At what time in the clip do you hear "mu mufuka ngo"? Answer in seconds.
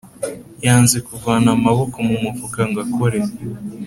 2.07-2.79